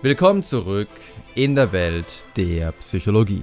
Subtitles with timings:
[0.00, 0.88] Willkommen zurück
[1.34, 3.42] in der Welt der Psychologie.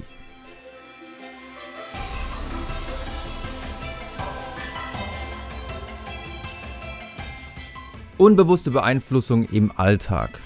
[8.18, 10.40] Unbewusste Beeinflussung im Alltag.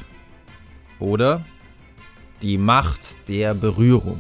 [0.98, 1.46] Oder
[2.42, 4.20] die Macht der Berührung.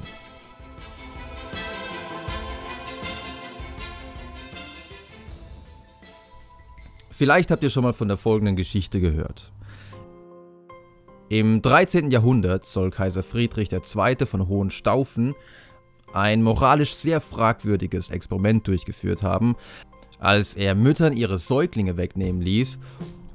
[7.09, 9.51] Vielleicht habt ihr schon mal von der folgenden Geschichte gehört.
[11.29, 12.09] Im 13.
[12.09, 14.25] Jahrhundert soll Kaiser Friedrich II.
[14.25, 15.35] von Hohenstaufen
[16.11, 19.55] ein moralisch sehr fragwürdiges Experiment durchgeführt haben,
[20.17, 22.79] als er Müttern ihre Säuglinge wegnehmen ließ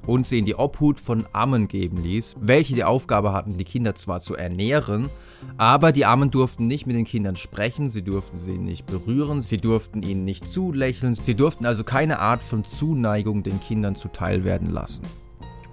[0.09, 3.95] und sie in die Obhut von Ammen geben ließ, welche die Aufgabe hatten, die Kinder
[3.95, 5.09] zwar zu ernähren,
[5.57, 9.59] aber die Armen durften nicht mit den Kindern sprechen, sie durften sie nicht berühren, sie
[9.59, 14.71] durften ihnen nicht zulächeln, sie durften also keine Art von Zuneigung den Kindern zuteil werden
[14.71, 15.03] lassen.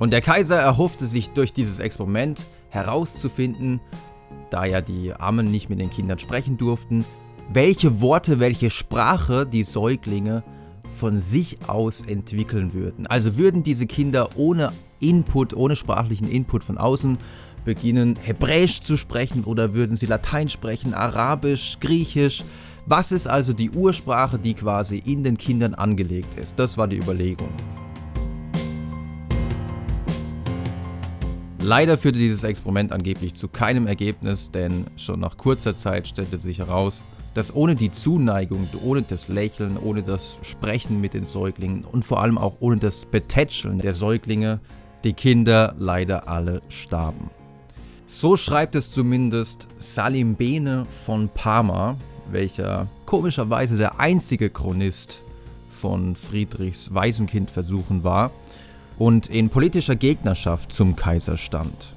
[0.01, 3.79] Und der Kaiser erhoffte sich durch dieses Experiment herauszufinden,
[4.49, 7.05] da ja die Armen nicht mit den Kindern sprechen durften,
[7.53, 10.43] welche Worte, welche Sprache die Säuglinge
[10.91, 13.05] von sich aus entwickeln würden.
[13.05, 17.19] Also würden diese Kinder ohne Input, ohne sprachlichen Input von außen
[17.63, 22.43] beginnen Hebräisch zu sprechen oder würden sie Latein sprechen, Arabisch, Griechisch.
[22.87, 26.57] Was ist also die Ursprache, die quasi in den Kindern angelegt ist?
[26.57, 27.49] Das war die Überlegung.
[31.63, 36.57] Leider führte dieses Experiment angeblich zu keinem Ergebnis, denn schon nach kurzer Zeit stellte sich
[36.57, 37.03] heraus,
[37.35, 42.19] dass ohne die Zuneigung, ohne das Lächeln, ohne das Sprechen mit den Säuglingen und vor
[42.19, 44.59] allem auch ohne das Betätscheln der Säuglinge
[45.03, 47.29] die Kinder leider alle starben.
[48.07, 51.95] So schreibt es zumindest Salim Bene von Parma,
[52.31, 55.23] welcher komischerweise der einzige Chronist
[55.69, 58.31] von Friedrichs Waisenkindversuchen war
[59.01, 61.95] und in politischer Gegnerschaft zum Kaiser stand.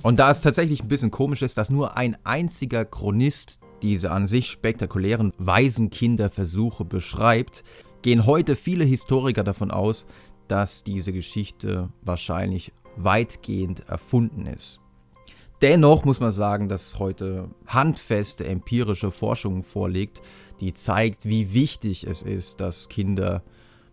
[0.00, 4.26] Und da es tatsächlich ein bisschen komisch ist, dass nur ein einziger Chronist diese an
[4.26, 7.62] sich spektakulären Waisenkinderversuche beschreibt,
[8.00, 10.06] gehen heute viele Historiker davon aus,
[10.48, 14.80] dass diese Geschichte wahrscheinlich weitgehend erfunden ist.
[15.60, 20.22] Dennoch muss man sagen, dass heute handfeste empirische Forschung vorliegt,
[20.60, 23.42] die zeigt, wie wichtig es ist, dass Kinder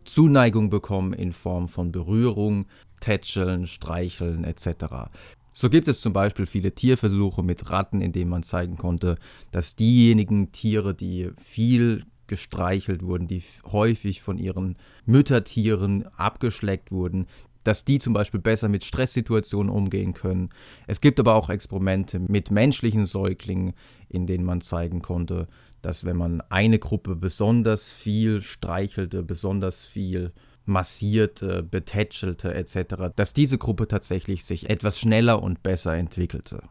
[0.07, 2.65] Zuneigung bekommen in Form von Berührung,
[2.99, 5.09] Tätscheln, Streicheln etc.
[5.53, 9.17] So gibt es zum Beispiel viele Tierversuche mit Ratten, in denen man zeigen konnte,
[9.51, 13.41] dass diejenigen Tiere, die viel gestreichelt wurden, die
[13.71, 17.25] häufig von ihren Müttertieren abgeschleckt wurden,
[17.67, 20.49] dass die zum Beispiel besser mit Stresssituationen umgehen können.
[20.87, 23.73] Es gibt aber auch Experimente mit menschlichen Säuglingen,
[24.07, 25.49] in denen man zeigen konnte,
[25.81, 30.31] dass wenn man eine Gruppe besonders viel streichelte, besonders viel
[30.63, 36.61] massierte, betätschelte etc., dass diese Gruppe tatsächlich sich etwas schneller und besser entwickelte.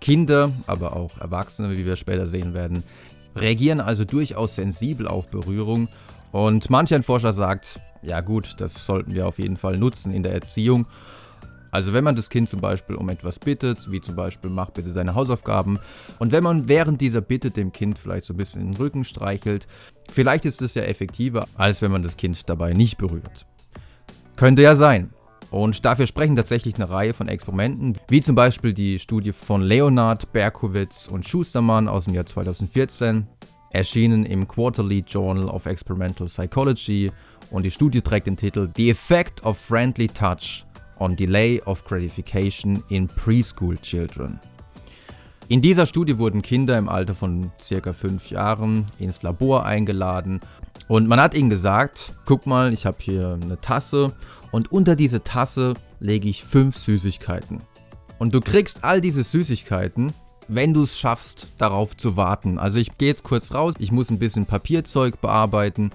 [0.00, 2.82] Kinder, aber auch Erwachsene, wie wir später sehen werden,
[3.36, 5.88] reagieren also durchaus sensibel auf Berührung
[6.32, 10.22] und manch ein Forscher sagt, ja gut, das sollten wir auf jeden Fall nutzen in
[10.22, 10.86] der Erziehung.
[11.70, 14.92] Also wenn man das Kind zum Beispiel um etwas bittet, wie zum Beispiel mach bitte
[14.92, 15.80] deine Hausaufgaben,
[16.20, 19.66] und wenn man während dieser Bitte dem Kind vielleicht so ein bisschen den Rücken streichelt,
[20.08, 23.46] vielleicht ist es ja effektiver, als wenn man das Kind dabei nicht berührt.
[24.36, 25.10] Könnte ja sein.
[25.54, 30.32] Und dafür sprechen tatsächlich eine Reihe von Experimenten, wie zum Beispiel die Studie von Leonard,
[30.32, 33.24] Berkowitz und Schustermann aus dem Jahr 2014,
[33.70, 37.12] erschienen im Quarterly Journal of Experimental Psychology
[37.52, 40.66] und die Studie trägt den Titel The Effect of Friendly Touch
[40.98, 44.40] on Delay of Gratification in Preschool Children.
[45.46, 50.40] In dieser Studie wurden Kinder im Alter von circa fünf Jahren ins Labor eingeladen
[50.88, 54.12] und man hat ihnen gesagt, guck mal, ich habe hier eine Tasse
[54.50, 57.60] und unter diese Tasse lege ich fünf Süßigkeiten.
[58.18, 60.12] Und du kriegst all diese Süßigkeiten,
[60.46, 62.58] wenn du es schaffst, darauf zu warten.
[62.58, 65.90] Also ich gehe jetzt kurz raus, ich muss ein bisschen Papierzeug bearbeiten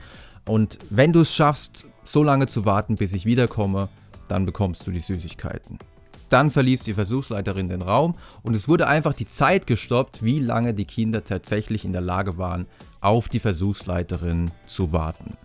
[0.46, 3.90] und wenn du es schaffst, so lange zu warten, bis ich wiederkomme,
[4.28, 5.78] dann bekommst du die Süßigkeiten.
[6.30, 10.74] Dann verließ die Versuchsleiterin den Raum und es wurde einfach die Zeit gestoppt, wie lange
[10.74, 12.68] die Kinder tatsächlich in der Lage waren,
[13.02, 15.38] auf die Versuchsleiterin zu warten.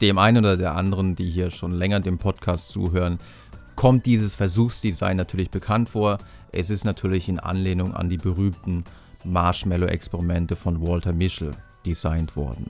[0.00, 3.18] Dem einen oder der anderen, die hier schon länger dem Podcast zuhören,
[3.74, 6.18] kommt dieses Versuchsdesign natürlich bekannt vor.
[6.52, 8.84] Es ist natürlich in Anlehnung an die berühmten
[9.24, 11.50] Marshmallow-Experimente von Walter Mischel
[11.84, 12.66] designt worden.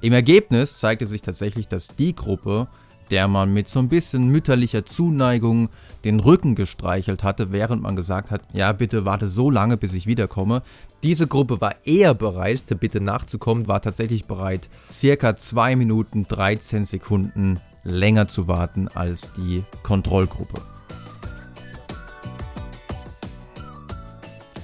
[0.00, 2.68] Im Ergebnis zeigte sich tatsächlich, dass die Gruppe,
[3.10, 5.68] der man mit so ein bisschen mütterlicher Zuneigung
[6.04, 10.06] den Rücken gestreichelt hatte, während man gesagt hat, ja bitte warte so lange, bis ich
[10.06, 10.62] wiederkomme.
[11.02, 16.84] Diese Gruppe war eher bereit, der Bitte nachzukommen, war tatsächlich bereit, circa 2 Minuten 13
[16.84, 20.60] Sekunden länger zu warten als die Kontrollgruppe.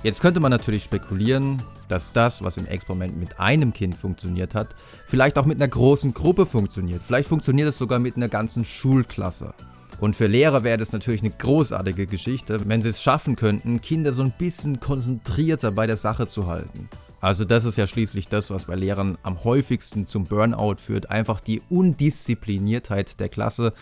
[0.02, 4.74] Jetzt könnte man natürlich spekulieren, dass das, was im Experiment mit einem Kind funktioniert hat,
[5.06, 7.02] vielleicht auch mit einer großen Gruppe funktioniert.
[7.02, 9.54] Vielleicht funktioniert es sogar mit einer ganzen Schulklasse.
[10.00, 14.12] Und für Lehrer wäre das natürlich eine großartige Geschichte, wenn sie es schaffen könnten, Kinder
[14.12, 16.88] so ein bisschen konzentrierter bei der Sache zu halten.
[17.20, 21.10] Also das ist ja schließlich das, was bei Lehrern am häufigsten zum Burnout führt.
[21.10, 23.72] Einfach die Undiszipliniertheit der Klasse,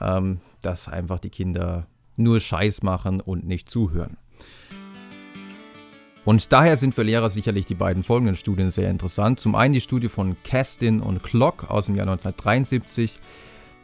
[0.00, 4.16] ähm, dass einfach die Kinder nur Scheiß machen und nicht zuhören.
[6.26, 9.38] Und daher sind für Lehrer sicherlich die beiden folgenden Studien sehr interessant.
[9.38, 13.20] Zum einen die Studie von Kestin und Klock aus dem Jahr 1973,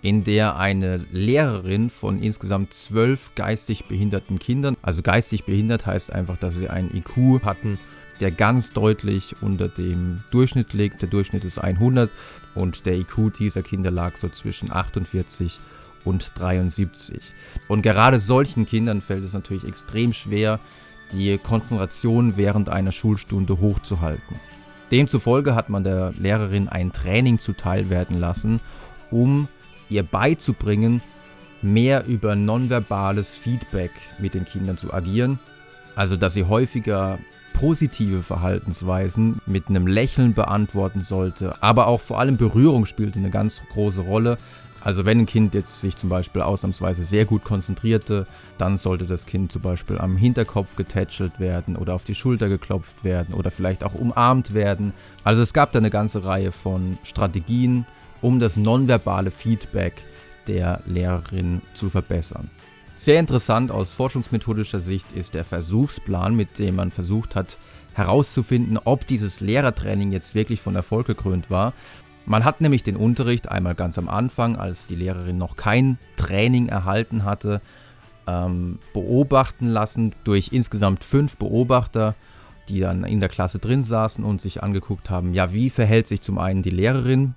[0.02, 6.36] in der eine Lehrerin von insgesamt zwölf geistig behinderten Kindern, also geistig behindert heißt einfach,
[6.36, 7.78] dass sie einen IQ hatten,
[8.18, 11.00] der ganz deutlich unter dem Durchschnitt liegt.
[11.00, 12.10] Der Durchschnitt ist 100
[12.56, 15.60] und der IQ dieser Kinder lag so zwischen 48
[16.04, 17.22] und 73.
[17.68, 20.58] Und gerade solchen Kindern fällt es natürlich extrem schwer,
[21.12, 24.40] die Konzentration während einer Schulstunde hochzuhalten.
[24.90, 28.60] Demzufolge hat man der Lehrerin ein Training zuteilwerden lassen,
[29.10, 29.48] um
[29.88, 31.00] ihr beizubringen,
[31.62, 35.38] mehr über nonverbales Feedback mit den Kindern zu agieren.
[35.94, 37.18] Also dass sie häufiger
[37.52, 43.62] positive Verhaltensweisen mit einem Lächeln beantworten sollte, aber auch vor allem Berührung spielte eine ganz
[43.72, 44.38] große Rolle.
[44.84, 48.26] Also wenn ein Kind jetzt sich zum Beispiel ausnahmsweise sehr gut konzentrierte,
[48.58, 53.04] dann sollte das Kind zum Beispiel am Hinterkopf getätschelt werden oder auf die Schulter geklopft
[53.04, 54.92] werden oder vielleicht auch umarmt werden.
[55.24, 57.86] Also es gab da eine ganze Reihe von Strategien,
[58.20, 60.02] um das nonverbale Feedback
[60.48, 62.50] der Lehrerin zu verbessern.
[62.96, 67.56] Sehr interessant aus forschungsmethodischer Sicht ist der Versuchsplan, mit dem man versucht hat
[67.94, 71.74] herauszufinden, ob dieses Lehrertraining jetzt wirklich von Erfolg gekrönt war.
[72.26, 76.68] Man hat nämlich den Unterricht einmal ganz am Anfang, als die Lehrerin noch kein Training
[76.68, 77.60] erhalten hatte,
[78.26, 82.14] ähm, beobachten lassen durch insgesamt fünf Beobachter,
[82.68, 86.20] die dann in der Klasse drin saßen und sich angeguckt haben, ja, wie verhält sich
[86.20, 87.34] zum einen die Lehrerin,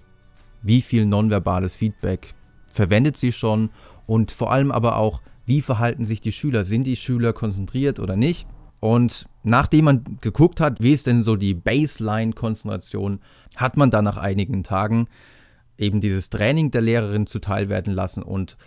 [0.61, 2.33] wie viel nonverbales Feedback
[2.67, 3.69] verwendet sie schon?
[4.05, 8.15] Und vor allem aber auch, wie verhalten sich die Schüler, sind die Schüler konzentriert oder
[8.15, 8.47] nicht.
[8.79, 13.19] Und nachdem man geguckt hat, wie ist denn so die Baseline-Konzentration,
[13.55, 15.07] hat man dann nach einigen Tagen
[15.77, 18.57] eben dieses Training der Lehrerin zuteilwerden lassen und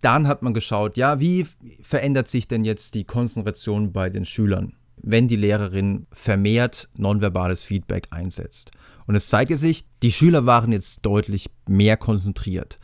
[0.00, 1.46] dann hat man geschaut, ja, wie
[1.80, 8.08] verändert sich denn jetzt die Konzentration bei den Schülern, wenn die Lehrerin vermehrt nonverbales Feedback
[8.10, 8.70] einsetzt.
[9.06, 12.78] Und es zeigte sich, die Schüler waren jetzt deutlich mehr konzentriert.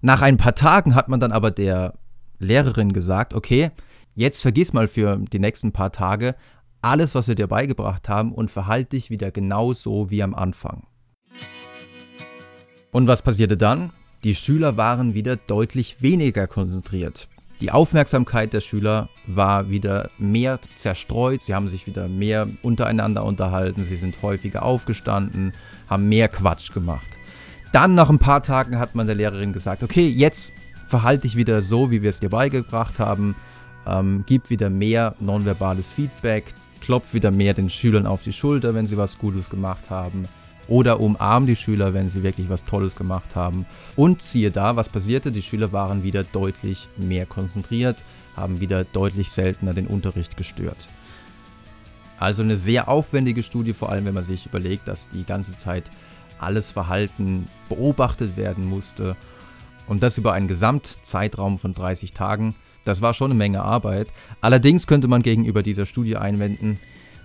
[0.00, 1.94] Nach ein paar Tagen hat man dann aber der
[2.38, 3.70] Lehrerin gesagt, okay,
[4.14, 6.34] jetzt vergiss mal für die nächsten paar Tage
[6.82, 10.86] alles, was wir dir beigebracht haben und verhalte dich wieder genauso wie am Anfang.
[12.92, 13.90] Und was passierte dann?
[14.22, 17.28] Die Schüler waren wieder deutlich weniger konzentriert.
[17.60, 23.84] Die Aufmerksamkeit der Schüler war wieder mehr zerstreut, sie haben sich wieder mehr untereinander unterhalten,
[23.84, 25.54] sie sind häufiger aufgestanden,
[25.88, 27.06] haben mehr Quatsch gemacht.
[27.72, 30.52] Dann nach ein paar Tagen hat man der Lehrerin gesagt, okay, jetzt
[30.86, 33.34] verhalte dich wieder so, wie wir es dir beigebracht haben,
[33.86, 36.46] ähm, gib wieder mehr nonverbales Feedback,
[36.80, 40.28] klopf wieder mehr den Schülern auf die Schulter, wenn sie was Gutes gemacht haben
[40.68, 43.66] oder umarmen die Schüler, wenn sie wirklich was Tolles gemacht haben.
[43.96, 45.32] Und siehe da, was passierte?
[45.32, 48.02] Die Schüler waren wieder deutlich mehr konzentriert,
[48.36, 50.76] haben wieder deutlich seltener den Unterricht gestört.
[52.18, 55.90] Also eine sehr aufwendige Studie, vor allem wenn man sich überlegt, dass die ganze Zeit
[56.38, 59.16] alles Verhalten beobachtet werden musste.
[59.86, 62.54] Und das über einen Gesamtzeitraum von 30 Tagen.
[62.84, 64.08] Das war schon eine Menge Arbeit.
[64.40, 66.78] Allerdings könnte man gegenüber dieser Studie einwenden,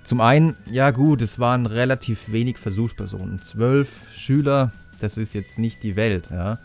[0.03, 3.41] zum einen, ja gut, es waren relativ wenig Versuchspersonen.
[3.41, 6.57] Zwölf Schüler, das ist jetzt nicht die Welt, ja.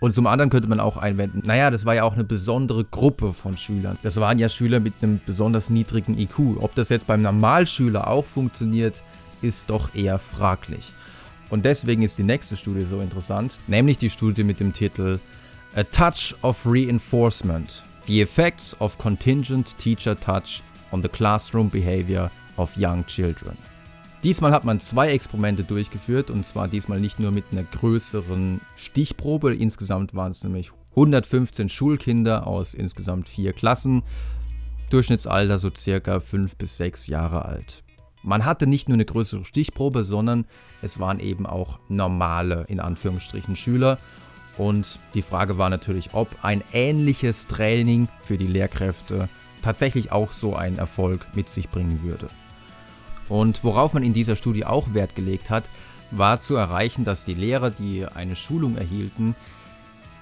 [0.00, 3.32] Und zum anderen könnte man auch einwenden, naja, das war ja auch eine besondere Gruppe
[3.32, 3.98] von Schülern.
[4.04, 6.58] Das waren ja Schüler mit einem besonders niedrigen IQ.
[6.60, 9.02] Ob das jetzt beim Normalschüler auch funktioniert,
[9.42, 10.92] ist doch eher fraglich.
[11.50, 15.18] Und deswegen ist die nächste Studie so interessant, nämlich die Studie mit dem Titel
[15.74, 17.84] A Touch of Reinforcement.
[18.08, 20.62] The Effects of Contingent Teacher Touch
[20.92, 23.54] on the Classroom Behavior of Young Children.
[24.24, 29.54] Diesmal hat man zwei Experimente durchgeführt und zwar diesmal nicht nur mit einer größeren Stichprobe.
[29.54, 34.02] Insgesamt waren es nämlich 115 Schulkinder aus insgesamt vier Klassen.
[34.88, 37.84] Durchschnittsalter so circa 5 bis 6 Jahre alt.
[38.22, 40.46] Man hatte nicht nur eine größere Stichprobe, sondern
[40.80, 43.98] es waren eben auch normale, in Anführungsstrichen, Schüler.
[44.58, 49.28] Und die Frage war natürlich, ob ein ähnliches Training für die Lehrkräfte
[49.62, 52.28] tatsächlich auch so einen Erfolg mit sich bringen würde.
[53.28, 55.64] Und worauf man in dieser Studie auch Wert gelegt hat,
[56.10, 59.34] war zu erreichen, dass die Lehrer, die eine Schulung erhielten,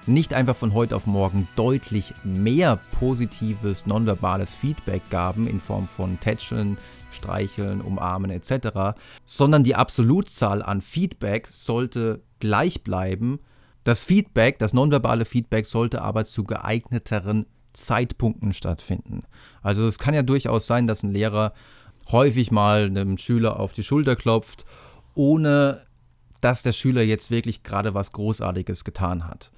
[0.05, 6.19] nicht einfach von heute auf morgen deutlich mehr positives nonverbales Feedback gaben in Form von
[6.19, 6.77] Tätscheln,
[7.11, 13.39] Streicheln, Umarmen etc., sondern die Absolutzahl an Feedback sollte gleich bleiben.
[13.87, 19.23] Das Feedback, das nonverbale Feedback sollte aber zu geeigneteren Zeitpunkten stattfinden.
[19.61, 21.53] Also es kann ja durchaus sein, dass ein Lehrer
[22.11, 24.65] häufig mal einem Schüler auf die Schulter klopft,
[25.13, 25.85] ohne
[26.41, 29.51] dass der Schüler jetzt wirklich gerade was Großartiges getan hat.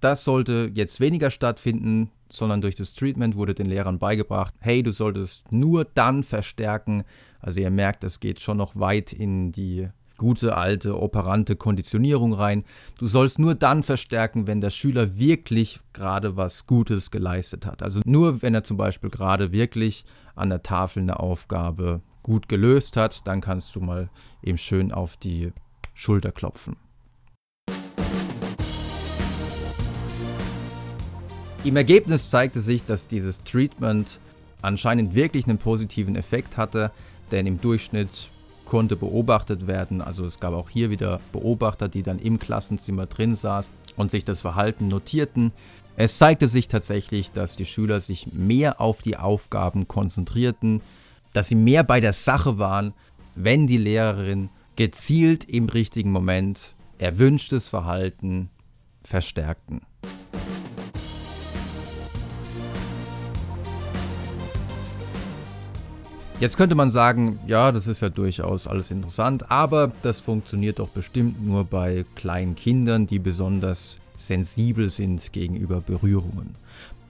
[0.00, 4.90] Das sollte jetzt weniger stattfinden, sondern durch das Treatment wurde den Lehrern beigebracht, hey, du
[4.90, 7.04] solltest nur dann verstärken.
[7.38, 12.64] Also ihr merkt, es geht schon noch weit in die gute alte operante Konditionierung rein.
[12.98, 17.82] Du sollst nur dann verstärken, wenn der Schüler wirklich gerade was Gutes geleistet hat.
[17.82, 22.98] Also nur wenn er zum Beispiel gerade wirklich an der Tafel eine Aufgabe gut gelöst
[22.98, 24.10] hat, dann kannst du mal
[24.42, 25.52] eben schön auf die
[25.94, 26.76] Schulter klopfen.
[31.64, 34.20] Im Ergebnis zeigte sich, dass dieses Treatment
[34.60, 36.90] anscheinend wirklich einen positiven Effekt hatte,
[37.30, 38.28] denn im Durchschnitt
[38.70, 40.00] konnte beobachtet werden.
[40.00, 44.24] Also es gab auch hier wieder Beobachter, die dann im Klassenzimmer drin saßen und sich
[44.24, 45.50] das Verhalten notierten.
[45.96, 50.82] Es zeigte sich tatsächlich, dass die Schüler sich mehr auf die Aufgaben konzentrierten,
[51.32, 52.94] dass sie mehr bei der Sache waren,
[53.34, 58.50] wenn die Lehrerin gezielt im richtigen Moment erwünschtes Verhalten
[59.02, 59.80] verstärkten.
[66.40, 70.88] Jetzt könnte man sagen, ja, das ist ja durchaus alles interessant, aber das funktioniert doch
[70.88, 76.54] bestimmt nur bei kleinen Kindern, die besonders sensibel sind gegenüber Berührungen.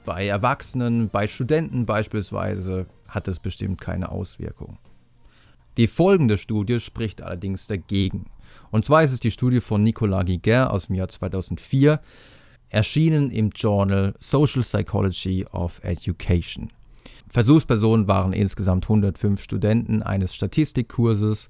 [0.05, 4.79] Bei Erwachsenen, bei Studenten beispielsweise hat es bestimmt keine Auswirkung.
[5.77, 8.27] Die folgende Studie spricht allerdings dagegen.
[8.73, 12.01] Und zwar ist es die Studie von Nicolas Guiguer aus dem Jahr 2004,
[12.69, 16.73] erschienen im Journal Social Psychology of Education.
[17.31, 21.49] Versuchspersonen waren insgesamt 105 Studenten eines Statistikkurses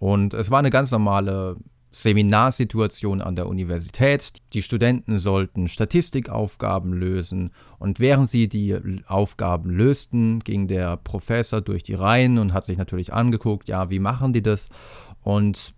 [0.00, 1.56] und es war eine ganz normale
[1.92, 4.32] Seminarsituation an der Universität.
[4.52, 11.84] Die Studenten sollten Statistikaufgaben lösen und während sie die Aufgaben lösten, ging der Professor durch
[11.84, 14.68] die Reihen und hat sich natürlich angeguckt, ja, wie machen die das?
[15.22, 15.74] Und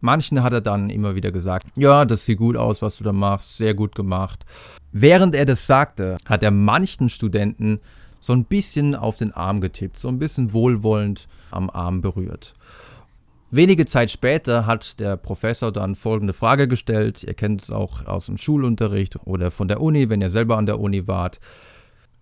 [0.00, 3.12] manchen hat er dann immer wieder gesagt, ja, das sieht gut aus, was du da
[3.12, 4.44] machst, sehr gut gemacht.
[4.90, 7.80] Während er das sagte, hat er manchen Studenten
[8.22, 12.54] so ein bisschen auf den Arm getippt, so ein bisschen wohlwollend am Arm berührt.
[13.50, 17.22] Wenige Zeit später hat der Professor dann folgende Frage gestellt.
[17.24, 20.64] Ihr kennt es auch aus dem Schulunterricht oder von der Uni, wenn ihr selber an
[20.64, 21.38] der Uni wart.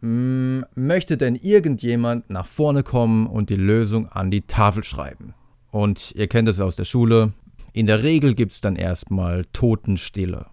[0.00, 5.34] Hm, möchte denn irgendjemand nach vorne kommen und die Lösung an die Tafel schreiben?
[5.70, 7.34] Und ihr kennt es aus der Schule.
[7.72, 10.46] In der Regel gibt es dann erstmal Totenstille.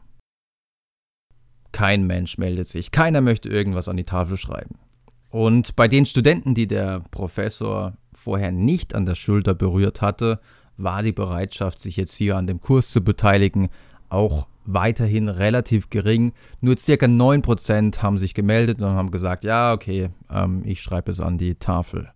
[1.71, 4.75] Kein Mensch meldet sich, keiner möchte irgendwas an die Tafel schreiben.
[5.29, 10.39] Und bei den Studenten, die der Professor vorher nicht an der Schulter berührt hatte,
[10.77, 13.69] war die Bereitschaft, sich jetzt hier an dem Kurs zu beteiligen,
[14.09, 16.33] auch weiterhin relativ gering.
[16.61, 21.19] Nur circa 9% haben sich gemeldet und haben gesagt, ja, okay, ähm, ich schreibe es
[21.19, 22.09] an die Tafel.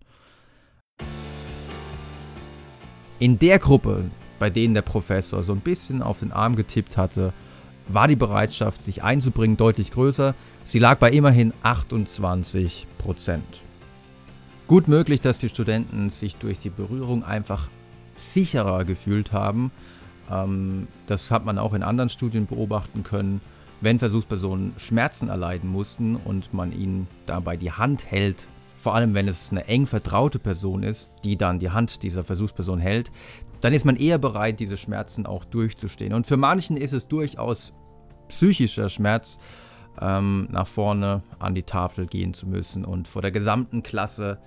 [3.18, 4.04] In der Gruppe,
[4.38, 7.32] bei denen der Professor so ein bisschen auf den Arm getippt hatte,
[7.94, 10.34] war die Bereitschaft, sich einzubringen, deutlich größer.
[10.64, 13.62] Sie lag bei immerhin 28 Prozent.
[14.66, 17.68] Gut möglich, dass die Studenten sich durch die Berührung einfach
[18.16, 19.70] sicherer gefühlt haben.
[20.30, 23.40] Ähm, das hat man auch in anderen Studien beobachten können.
[23.80, 28.46] Wenn Versuchspersonen Schmerzen erleiden mussten und man ihnen dabei die Hand hält,
[28.76, 32.78] vor allem wenn es eine eng vertraute Person ist, die dann die Hand dieser Versuchsperson
[32.78, 33.10] hält,
[33.60, 36.14] dann ist man eher bereit, diese Schmerzen auch durchzustehen.
[36.14, 37.72] Und für manchen ist es durchaus
[38.28, 39.38] psychischer Schmerz,
[40.00, 44.38] ähm, nach vorne an die Tafel gehen zu müssen und vor der gesamten Klasse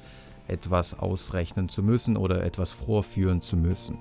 [0.48, 3.98] etwas ausrechnen zu müssen oder etwas vorführen zu müssen.